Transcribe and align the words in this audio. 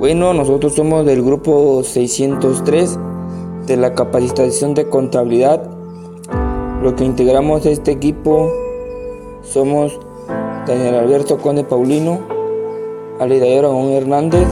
Bueno, 0.00 0.32
nosotros 0.32 0.76
somos 0.76 1.04
del 1.04 1.22
grupo 1.22 1.82
603 1.84 2.98
de 3.66 3.76
la 3.76 3.92
capacitación 3.92 4.72
de 4.72 4.88
contabilidad. 4.88 5.60
Lo 6.82 6.96
que 6.96 7.04
integramos 7.04 7.66
este 7.66 7.90
equipo 7.90 8.50
somos 9.42 10.00
Daniel 10.66 10.94
Alberto 10.94 11.36
Conde 11.36 11.64
Paulino, 11.64 12.18
Alida 13.20 13.44
Ramón 13.60 13.90
Hernández, 13.90 14.48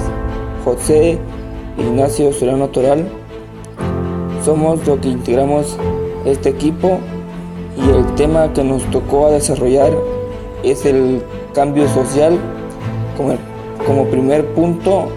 José 0.67 1.19
Ignacio 1.79 2.31
Solano 2.35 2.69
Toral. 2.69 3.09
Somos 4.45 4.87
lo 4.87 5.01
que 5.01 5.09
integramos 5.09 5.79
este 6.27 6.51
equipo 6.51 6.99
y 7.75 7.89
el 7.89 8.05
tema 8.17 8.53
que 8.53 8.63
nos 8.65 8.83
tocó 8.91 9.31
desarrollar 9.31 9.95
es 10.63 10.85
el 10.85 11.23
cambio 11.55 11.89
social 11.89 12.39
como, 13.17 13.35
como 13.87 14.05
primer 14.09 14.45
punto 14.53 15.09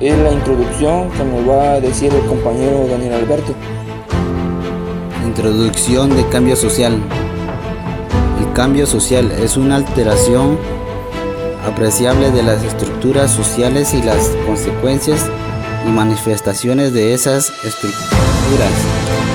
es 0.00 0.16
la 0.18 0.32
introducción 0.32 1.10
que 1.10 1.24
nos 1.24 1.48
va 1.48 1.72
a 1.72 1.80
decir 1.80 2.12
el 2.12 2.24
compañero 2.26 2.86
Daniel 2.88 3.14
Alberto. 3.14 3.54
Introducción 5.26 6.14
de 6.16 6.26
cambio 6.28 6.54
social. 6.56 7.00
El 8.40 8.52
cambio 8.52 8.86
social 8.86 9.30
es 9.32 9.56
una 9.56 9.76
alteración 9.76 10.58
apreciable 11.66 12.30
de 12.30 12.42
las 12.42 12.62
estructuras 12.62 13.30
sociales 13.30 13.92
y 13.94 14.02
las 14.02 14.28
consecuencias 14.46 15.26
y 15.86 15.90
manifestaciones 15.90 16.92
de 16.92 17.14
esas 17.14 17.50
estructuras 17.64 18.72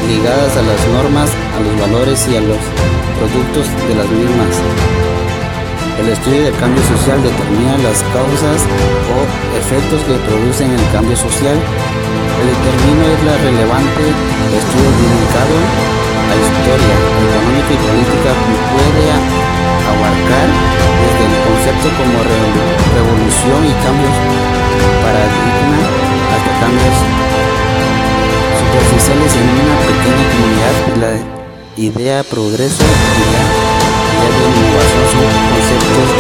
ligadas 0.08 0.58
a 0.58 0.62
las 0.62 0.88
normas, 0.88 1.30
a 1.58 1.60
los 1.60 1.80
valores 1.80 2.28
y 2.32 2.38
a 2.38 2.42
los 2.42 2.58
productos 3.20 3.68
de 3.88 3.96
las 3.96 4.10
mismas. 4.10 4.93
El 6.00 6.10
estudio 6.10 6.44
del 6.50 6.58
cambio 6.58 6.82
social 6.84 7.22
determina 7.22 7.78
las 7.86 8.02
causas 8.10 8.66
o 9.14 9.18
efectos 9.58 10.02
que 10.10 10.18
producen 10.26 10.72
el 10.72 10.86
cambio 10.92 11.16
social. 11.16 11.54
El 11.54 12.48
determino 12.50 13.04
es 13.14 13.20
la 13.24 13.38
relevante 13.38 14.04
estudio 14.58 14.90
dedicado 14.90 15.56
a 16.30 16.34
historia 16.34 16.96
económica 16.98 17.72
y 17.74 17.80
política 17.86 18.32
que 18.34 18.56
puede 18.74 19.06
abarcar 19.86 20.48
desde 20.50 21.24
el 21.30 21.36
concepto 21.46 21.88
como 21.94 22.18
revolución 22.26 23.60
y 23.70 23.74
cambios 23.86 24.18
paradigma 24.98 25.82
hasta 26.34 26.52
cambios 26.58 26.98
superficiales 28.60 29.32
en 29.38 29.48
una 29.62 29.78
pequeña 29.86 30.26
comunidad. 30.34 30.76
La 31.02 31.14
idea 31.78 32.24
progreso 32.24 32.84
y 32.84 33.24
la 33.34 33.83
idea 34.26 34.40
de 34.40 34.60
innovación 34.60 35.06
son 35.12 35.26
conceptos 35.50 36.13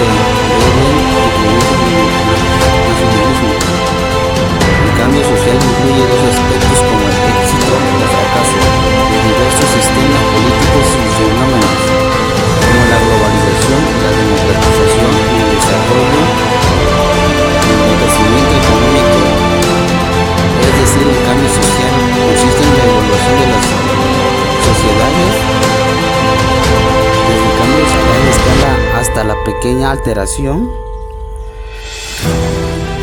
la 29.25 29.35
pequeña 29.43 29.91
alteración. 29.91 30.69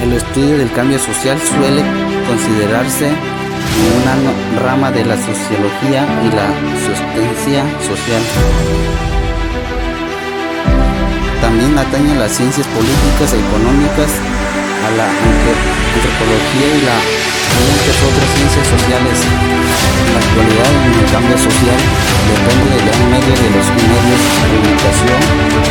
El 0.03 0.13
estudio 0.13 0.59
del 0.59 0.73
cambio 0.73 0.99
social 0.99 1.39
suele 1.41 1.83
considerarse 2.27 3.09
una 3.97 4.61
rama 4.63 4.91
de 4.91 5.05
la 5.05 5.17
sociología 5.17 6.07
y 6.25 6.29
la 6.35 6.49
sustancia 6.85 7.65
social. 7.81 8.23
También 11.41 11.79
atañe 11.79 12.15
las 12.17 12.33
ciencias 12.33 12.67
políticas 12.69 13.33
e 13.33 13.41
económicas, 13.41 14.11
a 14.81 14.91
la 14.97 15.07
antropología 15.09 16.69
y 16.77 16.81
la 16.85 16.97
muchas 17.61 17.99
otras 18.01 18.29
ciencias 18.37 18.67
sociales. 18.69 19.19
En 19.21 20.15
la 20.15 20.21
actualidad, 20.21 20.73
el 21.01 21.09
cambio 21.13 21.37
social 21.37 21.81
depende 22.29 22.67
del 22.77 22.83
gran 22.89 23.11
medio 23.11 23.35
de 23.37 23.49
los 23.57 23.67
medios 23.69 24.21
de 24.21 24.31
comunicación 24.41 25.70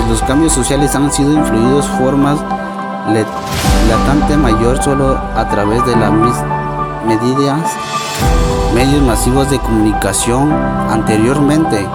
pues 0.00 0.20
los 0.20 0.22
cambios 0.22 0.52
sociales 0.52 0.94
han 0.94 1.12
sido 1.12 1.32
influidos 1.32 1.86
formas 1.86 2.38
latente 3.88 4.36
mayor 4.36 4.82
solo 4.82 5.18
a 5.36 5.48
través 5.48 5.84
de 5.84 5.96
las 5.96 6.10
medidas 7.06 7.60
medios 8.74 9.02
masivos 9.02 9.50
de 9.50 9.58
comunicación 9.58 10.52
anteriormente 10.90 11.86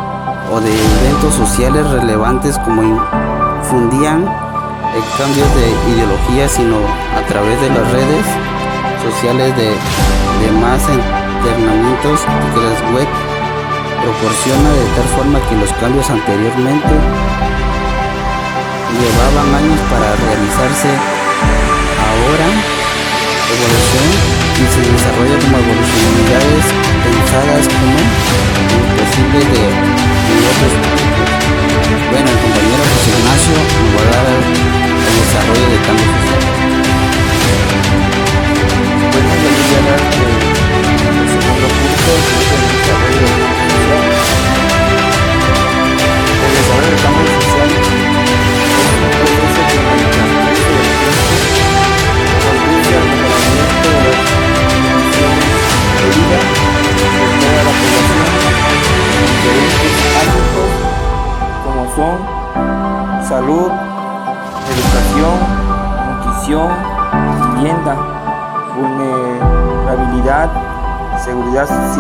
o 0.51 0.59
de 0.59 0.71
eventos 1.01 1.33
sociales 1.33 1.89
relevantes 1.89 2.57
como 2.59 2.83
infundían 2.83 4.21
el 4.21 5.03
cambio 5.17 5.45
de 5.55 5.93
ideología 5.93 6.47
sino 6.47 6.77
a 7.17 7.25
través 7.27 7.59
de 7.61 7.69
las 7.69 7.91
redes 7.91 8.25
sociales 9.03 9.55
de, 9.57 9.69
de 9.69 10.51
más 10.61 10.81
entrenamientos 10.89 12.19
que 12.53 12.61
las 12.61 12.93
web 12.93 13.07
proporciona 14.03 14.69
de 14.69 14.85
tal 14.95 15.07
forma 15.17 15.39
que 15.49 15.55
los 15.55 15.71
cambios 15.79 16.09
anteriormente 16.09 17.54
llevaban 18.93 19.49
años 19.55 19.79
para 19.89 20.15
realizarse 20.15 20.89
ahora 22.05 22.47
evolución 23.49 24.07
y 24.55 24.65
se 24.69 24.81
desarrolla 24.85 25.37
como 25.41 25.57
evolucionalidades 25.57 26.65
pensadas 27.01 27.65
como 27.69 27.97
imposibles 27.97 29.45
de, 29.49 29.63
otros 30.45 30.73
bueno 32.11 32.29
el 32.29 32.39
compañero 32.43 32.83
José 32.93 33.09
Ignacio 33.15 33.57
nos 33.57 33.91
va 33.95 34.01
a 34.01 34.11
dar 34.13 34.27
el 34.35 35.13
desarrollo 35.17 35.67
de 35.69 35.77
cambios 35.85 36.11
sociales 36.15 36.55
mencionar 39.45 39.99
que 40.11 40.25
el 41.05 41.27
segundo 41.29 41.67
punto 41.75 42.09
es 42.17 42.47
el 42.53 42.61
desarrollo 42.75 43.27
social. 43.27 43.74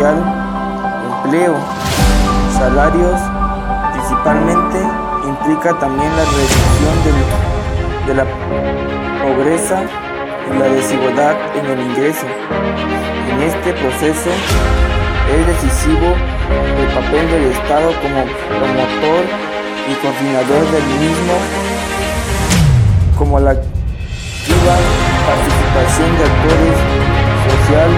Empleo, 0.03 1.55
salarios, 2.57 3.17
principalmente 3.93 4.77
implica 5.25 5.73
también 5.79 6.11
la 6.17 6.25
reducción 6.25 6.95
de, 8.05 8.13
la 8.13 8.25
pobreza 9.23 9.83
y 10.51 10.59
la 10.59 10.65
desigualdad 10.65 11.35
en 11.55 11.65
el 11.65 11.79
ingreso. 11.79 12.25
En 13.31 13.41
este 13.41 13.71
proceso 13.73 14.29
es 15.31 15.47
decisivo 15.47 16.07
el 16.77 16.87
papel 16.93 17.31
del 17.31 17.51
Estado 17.51 17.91
como 18.01 18.25
promotor 18.51 19.23
y 19.87 19.93
coordinador 20.01 20.71
del 20.71 20.85
mismo, 20.99 21.33
como 23.17 23.39
la 23.39 23.51
activa 23.51 24.75
participación 25.25 26.17
de 26.17 26.23
actores 26.25 26.77
social, 27.47 27.89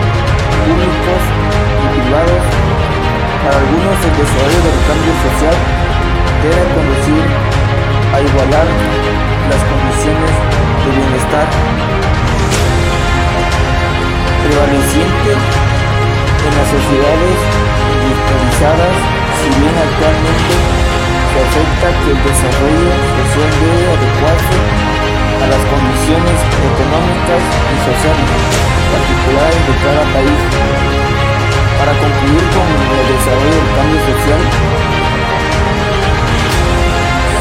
públicos 0.64 1.37
Para 2.07 3.57
algunos 3.59 4.00
el 4.00 4.13
desarrollo 4.15 4.62
del 4.63 4.80
cambio 4.88 5.13
social 5.27 5.57
debe 6.39 6.63
conducir 6.71 7.24
a 8.15 8.18
igualar 8.24 8.68
las 9.51 9.62
condiciones 9.68 10.31
de 10.31 10.89
bienestar. 10.95 11.48
prevaleciente 14.39 15.31
en 15.36 16.51
las 16.56 16.68
sociedades 16.71 17.39
industrializadas, 18.00 18.95
si 19.44 19.48
bien 19.59 19.75
actualmente 19.75 20.56
se 21.27 21.39
acepta 21.44 21.88
que 21.92 22.09
el 22.15 22.19
desarrollo 22.24 22.92
social 23.19 23.51
debe 23.51 23.83
adecuarse 24.00 24.57
a 25.44 25.45
las 25.51 25.63
condiciones 25.68 26.39
económicas 26.56 27.44
y 27.68 27.77
sociales 27.83 28.31
particulares 28.95 29.62
de 29.68 29.74
cada 29.83 30.04
país. 30.15 30.97
Para 31.78 31.92
concluir 31.94 32.44
con 32.54 32.66
el 32.66 33.08
desarrollo 33.14 33.54
del 33.54 33.72
cambio 33.78 34.00
social, 34.02 34.42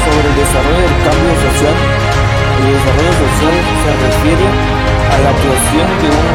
sobre 0.05 0.25
el 0.29 0.35
desarrollo 0.37 0.81
del 0.85 0.97
cambio 1.03 1.33
social, 1.47 1.75
el 2.57 2.67
desarrollo 2.73 3.13
social 3.25 3.55
se 3.83 3.91
refiere 4.05 4.47
a 5.07 5.17
la 5.25 5.31
creación 5.41 5.87
de 6.01 6.07
un 6.17 6.25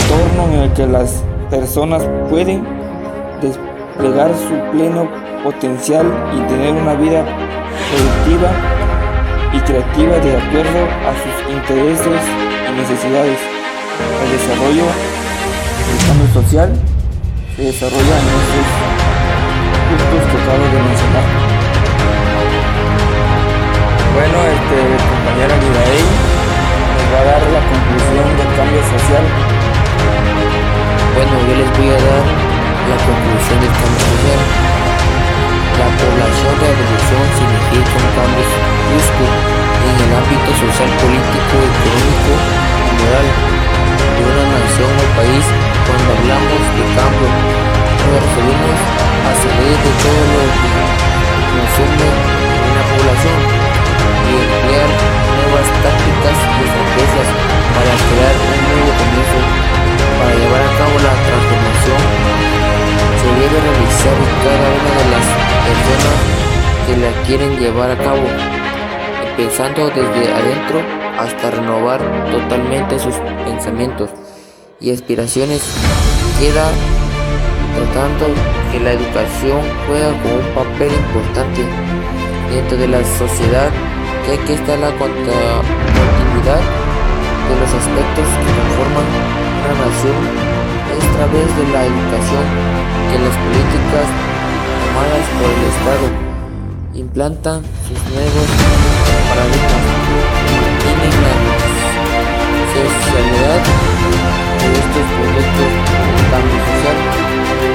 entorno 0.00 0.42
en 0.52 0.60
el 0.62 0.72
que 0.74 0.86
las 0.86 1.24
personas 1.50 2.02
pueden 2.30 2.66
desplegar 3.40 4.30
su 4.34 4.54
pleno 4.76 5.08
potencial 5.42 6.06
y 6.36 6.40
tener 6.48 6.72
una 6.74 6.94
vida 6.94 7.24
productiva 7.90 8.50
y 9.52 9.60
creativa 9.60 10.18
de 10.18 10.36
acuerdo 10.36 10.80
a 11.08 11.12
sus 11.22 11.54
intereses 11.54 12.22
y 12.68 12.80
necesidades. 12.80 13.38
El 14.24 14.30
desarrollo 14.32 14.86
del 15.86 16.06
cambio 16.06 16.28
social 16.32 16.93
se 17.56 17.62
desarrolla 17.62 18.16
en 18.18 18.26
estos 18.34 18.66
puntos 19.86 20.22
que 20.26 20.36
acabo 20.42 20.64
de 20.74 20.80
mencionar. 20.90 21.26
Bueno, 24.14 24.36
este 24.58 24.78
compañero 25.06 25.52
Aguilaey 25.54 26.02
nos 26.02 27.06
va 27.14 27.18
a 27.18 27.26
dar 27.30 27.42
la 27.54 27.62
conclusión 27.70 28.26
del 28.34 28.50
cambio 28.58 28.82
social. 28.90 29.24
Bueno, 31.14 31.34
yo 31.46 31.54
les 31.62 31.70
voy 31.78 31.90
a 31.94 31.98
dar 32.02 32.24
la 32.90 32.98
conclusión 33.06 33.58
del 33.62 33.74
cambio 33.78 34.02
social. 34.02 34.40
La 35.78 35.88
población 35.94 36.54
de 36.58 36.66
evolución 36.74 37.24
significa 37.38 37.94
un 38.02 38.10
cambio 38.18 38.44
brusco 38.90 39.26
en 39.30 39.94
el 40.02 40.10
ámbito 40.10 40.50
social, 40.58 40.90
político, 40.98 41.54
económico 41.70 42.32
y 42.34 42.92
moral 42.98 43.28
de 44.10 44.22
una 44.26 44.44
nación 44.58 44.90
o 44.90 45.06
país. 45.14 45.73
Cuando 45.86 46.08
hablamos 46.16 46.62
de 46.76 46.84
cambio, 46.96 47.28
nos 47.28 48.20
referimos 48.24 48.78
a 49.24 49.32
salir 49.36 49.76
de 49.84 49.92
todo 50.00 50.22
lo 50.32 50.42
que 50.60 50.72
consume 51.52 52.08
una 52.64 52.82
población 52.90 53.38
y 54.24 54.32
emplear 54.34 54.90
nuevas 55.36 55.68
tácticas 55.84 56.38
y 56.40 56.60
estrategias 56.64 57.28
para 57.74 57.92
crear 58.08 58.34
un 58.44 58.58
nuevo 58.64 58.90
comienzo. 58.96 59.38
Para 60.18 60.32
llevar 60.40 60.62
a 60.64 60.72
cabo 60.78 60.94
la 61.04 61.14
transformación 61.26 62.00
se 63.20 63.28
debe 63.40 63.56
realizar 63.60 64.16
cada 64.44 64.66
una 64.78 64.92
de 65.00 65.06
las 65.14 65.26
personas 65.68 66.18
que 66.86 66.94
la 66.96 67.12
quieren 67.26 67.52
llevar 67.58 67.90
a 67.90 67.98
cabo, 67.98 68.24
empezando 69.28 69.88
desde 69.88 70.32
adentro 70.32 70.80
hasta 71.18 71.50
renovar 71.50 72.00
totalmente 72.30 72.98
sus 72.98 73.14
pensamientos 73.44 74.10
y 74.80 74.90
aspiraciones. 74.90 75.62
Queda 76.38 76.70
tratando 77.74 78.26
que 78.70 78.80
la 78.80 78.92
educación 78.92 79.60
juega 79.86 80.10
con 80.22 80.32
un 80.32 80.48
papel 80.54 80.92
importante 80.92 81.62
dentro 82.52 82.76
de 82.78 82.88
la 82.88 83.02
sociedad, 83.18 83.70
ya 84.26 84.44
que 84.44 84.54
está 84.54 84.76
la 84.76 84.90
continuidad 84.98 86.62
de 87.48 87.54
los 87.60 87.70
aspectos 87.70 88.24
que 88.24 88.50
conforman 88.56 89.06
una 89.64 89.74
nación 89.84 90.18
es 90.94 91.04
a 91.04 91.12
través 91.16 91.48
de 91.56 91.64
la 91.72 91.80
educación 91.84 92.46
que 93.10 93.18
las 93.18 93.34
políticas 93.36 94.06
tomadas 94.80 95.26
por 95.38 95.50
el 95.50 95.62
Estado 95.74 96.06
implantan 96.94 97.62
sus 97.86 98.00
nuevos 98.12 98.46
paradigmas, 99.28 99.84
mantienen 100.62 101.14
la 101.24 101.34
socialidad 102.74 103.93
de 104.70 104.78
estos 104.78 105.06
proyectos 105.18 105.72
cambio 106.30 106.58
social. 106.64 107.73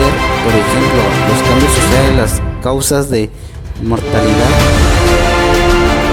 Por 0.00 0.52
ejemplo, 0.52 1.00
los 1.28 1.40
cambios 1.48 1.72
sociales, 1.72 2.16
las 2.16 2.62
causas 2.62 3.10
de 3.10 3.30
mortalidad, 3.82 4.52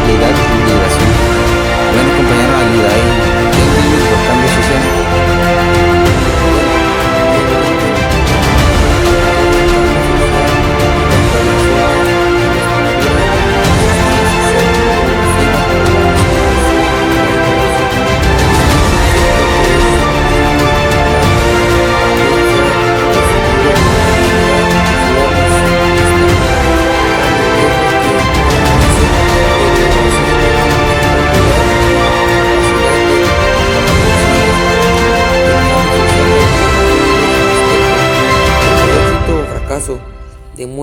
de 0.07 0.13
edad 0.15 0.30
y 0.30 0.47
migración. 0.57 1.12
Bueno, 1.94 2.09
compañero 2.18 2.53
Alidae, 2.57 3.03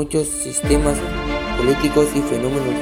muchos 0.00 0.28
sistemas 0.28 0.96
políticos 1.58 2.06
y 2.14 2.22
fenómenos 2.22 2.72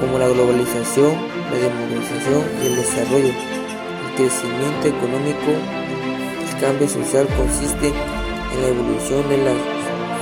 como 0.00 0.20
la 0.20 0.28
globalización, 0.28 1.10
la 1.50 1.58
democratización 1.58 2.42
y 2.62 2.66
el 2.68 2.76
desarrollo, 2.76 3.26
el 3.26 4.14
crecimiento 4.14 4.86
económico, 4.86 5.50
el 5.50 6.60
cambio 6.60 6.88
social 6.88 7.26
consiste 7.36 7.88
en 7.88 8.62
la 8.62 8.68
evolución 8.68 9.28
de 9.28 9.38
las 9.38 9.58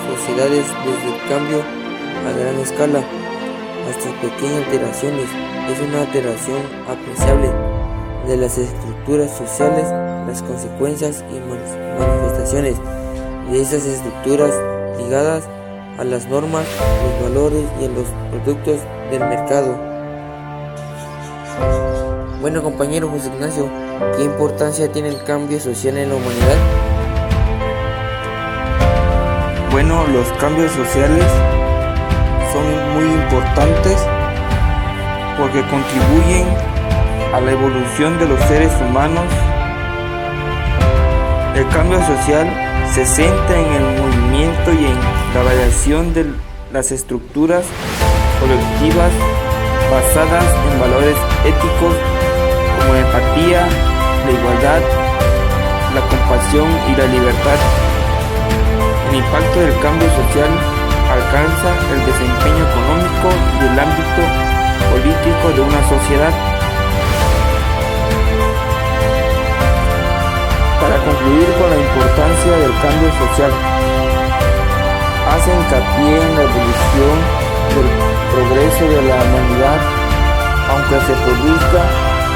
sociedades 0.09 0.65
desde 0.89 1.09
el 1.13 1.29
cambio 1.29 1.59
a 2.27 2.33
gran 2.33 2.59
escala 2.61 3.05
hasta 3.91 4.09
pequeñas 4.23 4.65
alteraciones. 4.65 5.29
Es 5.69 5.81
una 5.87 6.01
alteración 6.01 6.63
apreciable 6.89 7.51
de 8.27 8.37
las 8.39 8.57
estructuras 8.57 9.37
sociales, 9.37 9.85
las 10.27 10.43
consecuencias 10.43 11.23
y 11.31 11.35
man- 11.41 11.99
manifestaciones 11.99 12.77
de 13.51 13.61
esas 13.61 13.85
estructuras 13.85 14.55
ligadas 14.97 15.45
a 15.99 16.05
las 16.05 16.27
normas, 16.27 16.67
los 17.05 17.31
valores 17.31 17.65
y 17.81 17.85
a 17.85 17.89
los 17.89 18.07
productos 18.31 18.81
del 19.11 19.21
mercado. 19.21 19.77
Bueno 22.41 22.63
compañero 22.63 23.09
José 23.09 23.29
Ignacio, 23.29 23.69
¿qué 24.17 24.25
importancia 24.25 24.91
tiene 24.91 25.09
el 25.11 25.23
cambio 25.25 25.61
social 25.61 25.97
en 25.97 26.09
la 26.09 26.15
humanidad? 26.17 26.57
Bueno, 29.71 30.07
los 30.09 30.27
cambios 30.39 30.73
sociales 30.73 31.25
son 32.53 32.95
muy 32.95 33.05
importantes 33.05 33.97
porque 35.39 35.61
contribuyen 35.69 36.47
a 37.33 37.41
la 37.41 37.53
evolución 37.53 38.19
de 38.19 38.27
los 38.27 38.41
seres 38.41 38.73
humanos. 38.81 39.25
El 41.55 41.67
cambio 41.69 41.99
social 42.05 42.47
se 42.93 43.07
centra 43.07 43.59
en 43.59 43.73
el 43.73 44.03
movimiento 44.03 44.73
y 44.73 44.87
en 44.87 45.22
la 45.35 45.43
variación 45.43 46.13
de 46.13 46.27
las 46.73 46.93
estructuras 46.93 47.65
colectivas 48.39 49.11
basadas 49.91 50.45
en 50.45 50.81
valores 50.81 51.17
éticos 51.45 51.95
como 52.79 52.93
la 52.93 53.01
empatía, 53.01 53.67
la 54.27 54.31
igualdad, 54.31 54.83
la 55.95 56.01
compasión 56.09 56.69
y 56.89 56.97
la 56.97 57.07
libertad. 57.07 57.59
El 59.09 59.17
impacto 59.17 59.61
del 59.61 59.79
cambio 59.81 60.09
social 60.09 60.53
alcanza 61.09 61.69
el 61.93 62.01
desempeño 62.05 62.63
económico 62.69 63.29
y 63.57 63.65
el 63.73 63.79
ámbito 63.79 64.23
político 64.93 65.45
de 65.57 65.61
una 65.61 65.83
sociedad. 65.89 66.33
Para 70.81 70.97
concluir 71.05 71.49
con 71.57 71.71
la 71.71 71.79
importancia 71.79 72.53
del 72.53 72.73
cambio 72.81 73.11
social. 73.17 73.92
Hace 75.43 75.51
hincapié 75.51 76.23
en 76.23 76.37
la 76.37 76.43
evolución 76.43 77.17
del 77.75 77.89
progreso 78.31 78.85
de 78.85 79.03
la 79.09 79.17
humanidad, 79.25 79.81
aunque 80.71 81.01
se 81.05 81.15
produzca 81.15 81.83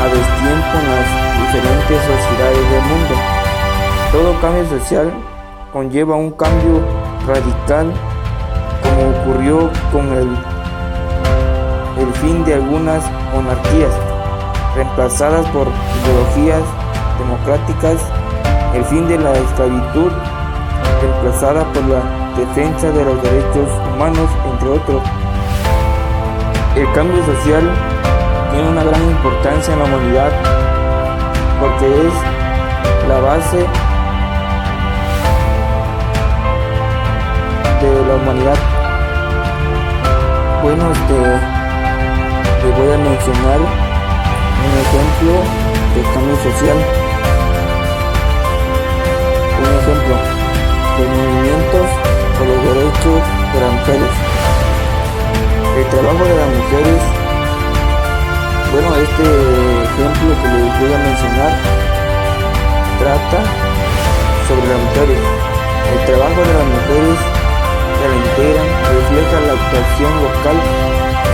a 0.03 0.07
destiempo 0.09 0.73
en 0.81 0.87
las 0.91 1.07
diferentes 1.39 1.99
sociedades 2.03 2.71
del 2.73 2.83
mundo. 2.83 3.15
Todo 4.11 4.41
cambio 4.41 4.67
social 4.71 5.13
conlleva 5.73 6.17
un 6.17 6.33
cambio 6.33 6.83
radical 7.29 7.93
como 8.83 9.11
ocurrió 9.21 9.71
con 9.93 10.13
el, 10.13 10.29
el 12.03 12.13
fin 12.15 12.45
de 12.45 12.55
algunas 12.55 13.09
monarquías 13.33 13.93
reemplazadas 14.75 15.47
por 15.51 15.69
ideologías 16.03 16.63
democráticas, 17.21 18.01
el 18.75 18.85
fin 18.87 19.07
de 19.07 19.17
la 19.17 19.33
esclavitud 19.33 20.11
reemplazada 21.01 21.63
por 21.73 21.85
la 21.85 22.26
defensa 22.37 22.91
de 22.91 23.05
los 23.05 23.23
derechos 23.23 23.69
humanos, 23.95 24.29
entre 24.53 24.69
otros. 24.69 25.03
El 26.77 26.93
cambio 26.93 27.25
social 27.25 27.71
tiene 28.53 28.69
una 28.69 28.85
gran 28.85 29.03
importancia 29.03 29.73
en 29.73 29.79
la 29.79 29.85
humanidad 29.87 30.31
porque 31.61 31.87
es 31.87 32.13
la 33.09 33.21
base 33.21 33.59
de 37.81 38.07
la 38.07 38.15
humanidad. 38.15 38.59
Bueno, 40.63 40.91
este, 40.93 41.15
te 42.63 42.69
voy 42.81 42.93
a 42.93 42.99
mencionar 42.99 43.61
un 44.67 44.73
ejemplo 44.85 45.33
de 45.95 46.03
cambio 46.13 46.37
social. 46.37 46.79
Un 49.59 49.71
ejemplo 49.81 50.15
de 50.97 51.05
movimientos 51.09 51.67
por 51.73 51.86
los 52.47 52.59
derechos 52.63 53.21
de 53.53 53.59
las 53.61 53.73
mujeres. 53.73 54.13
El 55.77 55.87
trabajo 55.91 56.25
de 56.25 56.37
las 56.37 56.51
mujeres, 56.57 57.01
bueno, 58.73 58.89
este 58.97 59.27
ejemplo 59.87 60.29
que 60.41 60.49
les 60.55 60.81
voy 60.81 60.93
a 60.95 60.99
mencionar 60.99 61.53
trata 62.99 63.41
sobre 64.49 64.67
las 64.71 64.81
mujeres. 64.87 65.21
El 65.93 66.01
trabajo 66.07 66.41
de 66.41 66.55
las 66.55 66.67
mujeres 66.77 67.19
que 67.97 68.07
la 68.09 68.17
integran 68.17 68.69
refleja 68.95 69.37
la 69.47 69.53
actuación 69.59 70.13
local 70.23 70.59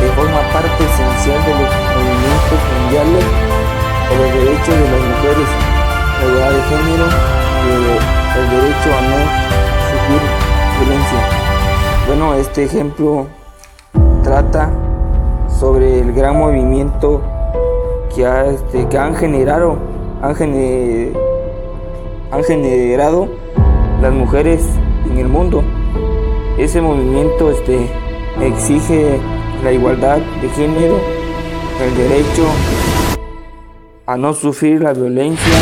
que 0.00 0.06
forma 0.18 0.42
parte 0.52 0.82
esencial 0.82 1.40
de 1.46 1.52
los 1.60 1.70
movimientos 1.94 2.60
mundiales 2.72 3.24
por 4.08 4.16
los 4.18 4.30
derechos 4.34 4.74
de 4.74 4.88
las 4.90 5.02
mujeres, 5.12 5.48
la 6.18 6.26
igualdad 6.26 6.52
de 6.52 6.62
género 6.72 7.06
y 7.62 7.70
el, 8.38 8.50
derecho 8.50 8.88
a 8.90 9.02
no 9.06 9.20
sufrir 9.92 10.41
violencia. 10.78 11.18
Bueno, 12.06 12.34
este 12.34 12.64
ejemplo 12.64 13.26
trata 14.22 14.70
sobre 15.48 16.00
el 16.00 16.12
gran 16.12 16.38
movimiento 16.38 17.20
que, 18.14 18.26
ha, 18.26 18.46
este, 18.46 18.88
que 18.88 18.98
han 18.98 19.14
generado 19.14 19.78
han, 20.22 20.36
han 22.30 22.44
generado 22.44 23.28
las 24.00 24.12
mujeres 24.12 24.64
en 25.10 25.18
el 25.18 25.28
mundo. 25.28 25.62
Ese 26.58 26.80
movimiento 26.80 27.50
este, 27.50 27.88
exige 28.40 29.18
la 29.64 29.72
igualdad 29.72 30.18
de 30.40 30.48
género, 30.50 30.98
el 31.84 31.96
derecho 31.96 32.44
a 34.06 34.16
no 34.16 34.32
sufrir 34.32 34.82
la 34.82 34.92
violencia 34.92 35.54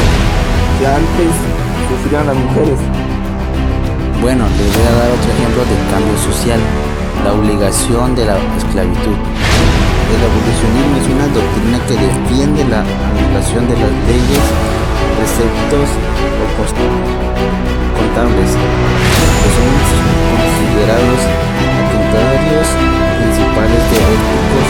que 0.79 0.87
antes 0.87 1.33
sufrían 1.88 2.26
las 2.26 2.37
mujeres. 2.37 3.00
Bueno, 4.21 4.45
les 4.53 4.69
voy 4.69 4.85
a 4.85 4.93
dar 5.00 5.09
otro 5.17 5.33
ejemplo 5.33 5.65
de 5.65 5.81
cambio 5.89 6.12
social, 6.21 6.61
la 7.25 7.33
obligación 7.33 8.12
de 8.12 8.29
la 8.29 8.37
esclavitud. 8.61 9.17
El 9.17 10.21
abolicionismo 10.21 10.95
es 11.00 11.09
una 11.09 11.25
doctrina 11.33 11.81
que 11.89 11.97
defiende 11.97 12.69
la 12.69 12.85
anulación 12.85 13.65
de 13.65 13.81
las 13.81 13.89
leyes, 14.05 14.45
preceptos 15.17 15.89
o 16.37 16.45
contables 17.97 18.50
que 18.61 19.49
son 19.57 19.73
considerados 20.37 21.21
atentarios 21.81 22.69
principales 23.25 23.83
de 23.89 23.99
éticos 24.05 24.69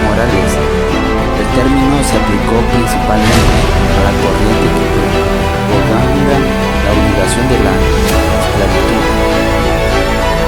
morales. 0.00 0.48
El 0.48 1.48
término 1.60 2.00
se 2.08 2.16
aplicó 2.16 2.56
principalmente 2.72 3.52
a 3.68 4.00
la 4.00 4.12
corriente 4.16 4.64
que 4.80 5.04
propaganda 5.68 6.36
la 6.40 6.90
obligación 6.96 7.44
de 7.52 7.58
la 7.68 8.41
esclavitud. 8.64 9.02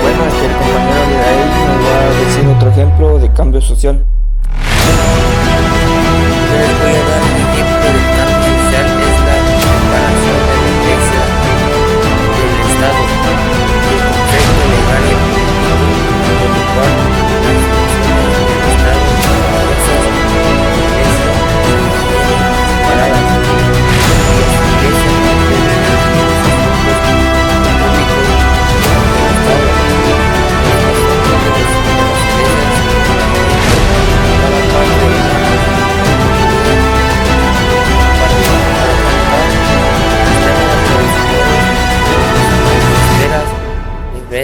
Bueno, 0.03 0.25
este, 0.27 0.47
el 0.47 0.53
compañero 0.53 1.03
de 1.09 1.17
ahí 1.25 1.43
nos 1.67 1.79
va 1.87 1.95
a 2.01 2.25
decir 2.25 2.47
otro 2.47 2.71
ejemplo 2.71 3.19
de 3.19 3.33
cambio 3.33 3.61
social. 3.61 4.05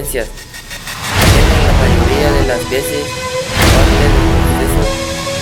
La 0.00 0.06
mayoría 1.76 2.32
de 2.32 2.48
las 2.48 2.70
veces 2.70 3.04
parte 3.74 3.96
del 4.00 4.14
proceso 4.56 4.82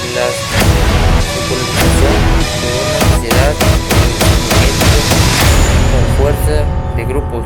de 0.02 0.08
la 0.18 0.26
colonización 1.48 2.16
de 2.60 2.68
una 2.82 2.98
sociedad 3.14 3.54
con 5.92 6.04
fuerza 6.16 6.58
de 6.96 7.02
grupos 7.04 7.44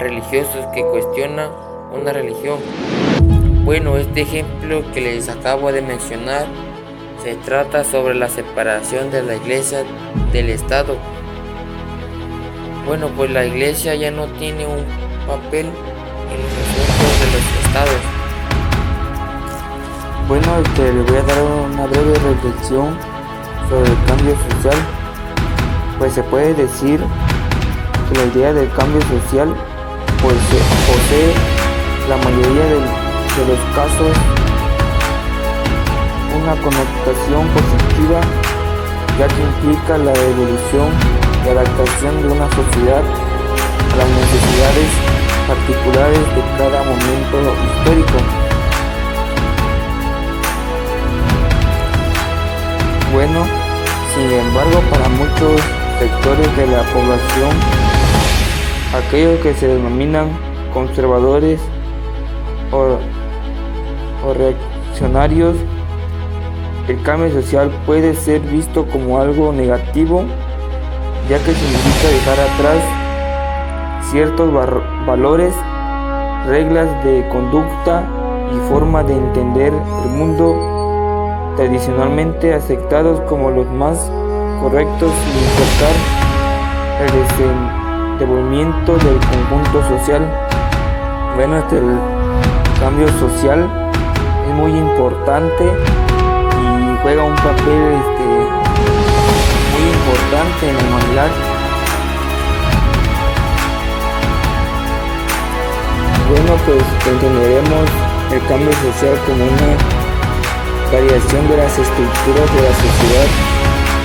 religiosos 0.00 0.66
que 0.74 0.82
cuestionan 0.82 1.50
una 1.92 2.12
religión. 2.12 2.58
Bueno, 3.64 3.96
este 3.96 4.22
ejemplo 4.22 4.82
que 4.92 5.02
les 5.02 5.28
acabo 5.28 5.70
de 5.70 5.82
mencionar 5.82 6.46
se 7.22 7.36
trata 7.36 7.84
sobre 7.84 8.16
la 8.16 8.28
separación 8.28 9.12
de 9.12 9.22
la 9.22 9.36
iglesia 9.36 9.84
del 10.32 10.50
Estado. 10.50 10.96
Bueno, 12.84 13.08
pues 13.16 13.30
la 13.30 13.46
iglesia 13.46 13.94
ya 13.94 14.10
no 14.10 14.26
tiene 14.26 14.66
un 14.66 14.84
papel 15.28 15.70
en 16.30 16.40
los 17.32 17.66
estados. 17.66 18.00
Bueno, 20.28 20.46
este, 20.64 20.92
le 20.92 21.02
voy 21.02 21.16
a 21.16 21.22
dar 21.22 21.42
una 21.42 21.86
breve 21.86 22.14
reflexión 22.14 22.96
sobre 23.68 23.90
el 23.90 23.98
cambio 24.06 24.34
social. 24.50 24.76
Pues 25.98 26.12
se 26.12 26.22
puede 26.24 26.54
decir 26.54 27.00
que 28.08 28.18
la 28.18 28.24
idea 28.34 28.52
del 28.52 28.70
cambio 28.72 29.00
social 29.02 29.54
pues, 30.22 30.36
posee 30.86 31.34
la 32.08 32.16
mayoría 32.16 32.64
de, 32.64 32.74
de 32.74 33.44
los 33.48 33.60
casos 33.74 34.16
una 36.42 36.56
connotación 36.56 37.46
positiva 37.48 38.20
ya 39.18 39.28
que 39.28 39.42
implica 39.42 39.96
la 39.98 40.12
evolución 40.12 40.90
y 41.44 41.48
adaptación 41.48 42.22
de 42.22 42.28
una 42.28 42.48
sociedad 42.50 43.02
a 43.92 43.96
las 43.96 44.08
necesidades 44.08 45.23
particulares 45.46 46.18
de 46.18 46.42
cada 46.58 46.82
momento 46.82 47.54
histórico. 47.66 48.18
Bueno, 53.12 53.44
sin 54.14 54.32
embargo, 54.32 54.80
para 54.90 55.08
muchos 55.08 55.60
sectores 55.98 56.56
de 56.56 56.66
la 56.66 56.82
población, 56.84 57.50
aquellos 58.94 59.40
que 59.40 59.54
se 59.54 59.68
denominan 59.68 60.30
conservadores 60.72 61.60
o, 62.72 62.98
o 64.26 64.34
reaccionarios, 64.34 65.56
el 66.88 67.00
cambio 67.02 67.30
social 67.30 67.70
puede 67.86 68.14
ser 68.14 68.40
visto 68.40 68.86
como 68.86 69.20
algo 69.20 69.52
negativo, 69.52 70.24
ya 71.28 71.38
que 71.38 71.54
significa 71.54 72.08
dejar 72.08 72.40
atrás 72.40 73.03
ciertos 74.10 74.52
valores, 75.06 75.54
reglas 76.46 76.88
de 77.04 77.28
conducta 77.30 78.04
y 78.52 78.68
forma 78.70 79.02
de 79.02 79.16
entender 79.16 79.72
el 80.04 80.10
mundo 80.10 80.56
tradicionalmente 81.56 82.54
aceptados 82.54 83.20
como 83.22 83.50
los 83.50 83.66
más 83.70 84.10
correctos 84.60 85.10
sin 85.10 85.42
importar 85.42 86.24
devolvimiento 88.18 88.96
del 88.98 89.18
conjunto 89.18 89.82
social. 89.88 90.22
Bueno, 91.36 91.58
este 91.58 91.78
el 91.78 91.98
cambio 92.80 93.08
social 93.18 93.68
es 94.48 94.54
muy 94.54 94.70
importante 94.70 95.64
y 95.64 97.02
juega 97.02 97.24
un 97.24 97.34
papel 97.36 97.92
este, 97.98 98.24
muy 99.72 99.84
importante 99.92 100.68
en 100.68 100.76
la 100.76 100.82
humanidad. 100.82 101.53
Bueno, 106.34 106.58
pues 106.66 106.82
entenderemos 107.06 107.86
el 108.32 108.42
cambio 108.48 108.72
social 108.72 109.14
como 109.24 109.44
una 109.46 109.70
variación 110.90 111.46
de 111.46 111.56
las 111.58 111.78
estructuras 111.78 112.48
de 112.50 112.60
la 112.66 112.74
sociedad 112.74 113.28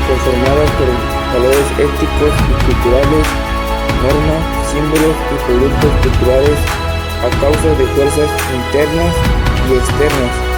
conformadas 0.05 0.69
por 0.77 0.93
valores 1.33 1.65
éticos 1.81 2.33
y 2.37 2.53
culturales, 2.69 3.25
normas, 4.05 4.41
símbolos 4.69 5.17
y 5.25 5.35
productos 5.41 5.91
culturales 6.05 6.59
a 7.25 7.29
causa 7.41 7.69
de 7.81 7.85
fuerzas 7.97 8.29
internas 8.53 9.13
y 9.65 9.73
externas 9.73 10.48